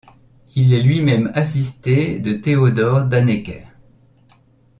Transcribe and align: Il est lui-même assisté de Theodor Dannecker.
Il 0.55 0.73
est 0.73 0.81
lui-même 0.81 1.31
assisté 1.35 2.17
de 2.17 2.33
Theodor 2.33 3.05
Dannecker. 3.05 3.67